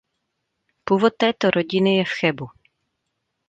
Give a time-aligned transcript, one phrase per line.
[0.83, 2.47] Původ této rodiny je v Chebu.